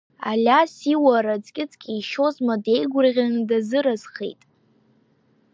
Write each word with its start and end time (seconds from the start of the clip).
Алиас 0.29 0.73
иуара 0.93 1.43
ҵкьыҵкьеишьозма, 1.43 2.55
деигәырӷьаны 2.63 3.41
дазыразхеит. 3.49 4.41